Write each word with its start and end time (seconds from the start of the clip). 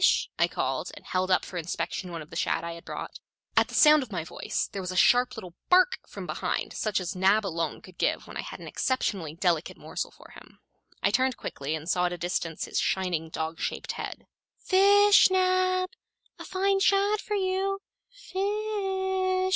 I 0.39 0.47
called, 0.47 0.89
and 0.95 1.05
held 1.05 1.29
up 1.29 1.45
for 1.45 1.57
inspection 1.57 2.11
one 2.11 2.23
of 2.23 2.31
the 2.31 2.35
shad 2.35 2.63
I 2.63 2.71
had 2.73 2.83
brought. 2.85 3.19
At 3.55 3.67
the 3.67 3.75
sound 3.75 4.01
of 4.01 4.11
my 4.11 4.23
voice 4.23 4.67
there 4.71 4.81
was 4.81 4.91
a 4.91 4.95
sharp 4.95 5.37
little 5.37 5.53
bark 5.69 5.99
from 6.09 6.25
behind, 6.25 6.73
such 6.73 6.99
as 6.99 7.15
Nab 7.15 7.45
alone 7.45 7.83
could 7.83 7.99
give 7.99 8.25
when 8.25 8.35
I 8.35 8.41
had 8.41 8.59
an 8.59 8.65
exceptionally 8.65 9.35
delicate 9.35 9.77
morsel 9.77 10.09
for 10.09 10.31
him. 10.31 10.59
I 11.03 11.11
turned 11.11 11.37
quickly, 11.37 11.75
and 11.75 11.87
saw 11.87 12.07
at 12.07 12.13
a 12.13 12.17
distance 12.17 12.65
his 12.65 12.79
shining 12.79 13.29
dog 13.29 13.59
shaped 13.59 13.91
head. 13.91 14.25
"Fish, 14.57 15.29
Nab, 15.29 15.91
a 16.39 16.45
fine 16.45 16.79
shad 16.79 17.21
for 17.21 17.35
you, 17.35 17.79
fish!" 18.09 19.49